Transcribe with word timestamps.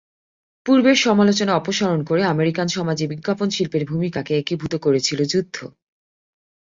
পূর্বের 0.65 0.97
সমালোচনা 0.97 1.53
অপসারণ 1.55 1.99
করে 2.03 2.21
আমেরিকান 2.25 2.67
সমাজে 2.67 3.05
বিজ্ঞাপন-শিল্পের 3.07 3.83
ভূমিকাকে 3.85 4.33
একীভূত 4.37 4.73
করেছিল 4.85 5.19
যুদ্ধ। 5.25 5.57